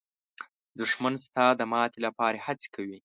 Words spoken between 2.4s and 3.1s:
هڅې کوي